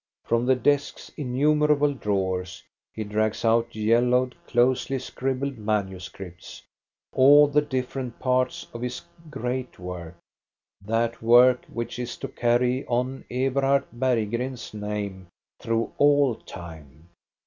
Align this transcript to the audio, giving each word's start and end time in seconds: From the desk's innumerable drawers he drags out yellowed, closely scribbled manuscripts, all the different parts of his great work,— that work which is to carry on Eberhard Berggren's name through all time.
From 0.25 0.47
the 0.47 0.55
desk's 0.55 1.09
innumerable 1.15 1.93
drawers 1.93 2.63
he 2.91 3.03
drags 3.03 3.45
out 3.45 3.75
yellowed, 3.75 4.33
closely 4.47 4.97
scribbled 4.97 5.59
manuscripts, 5.59 6.63
all 7.13 7.45
the 7.47 7.61
different 7.61 8.17
parts 8.17 8.65
of 8.73 8.81
his 8.81 9.03
great 9.29 9.77
work,— 9.77 10.17
that 10.91 11.21
work 11.21 11.65
which 11.65 11.99
is 11.99 12.17
to 12.17 12.27
carry 12.29 12.83
on 12.87 13.25
Eberhard 13.29 13.83
Berggren's 13.93 14.73
name 14.73 15.27
through 15.59 15.91
all 15.99 16.33
time. 16.33 17.07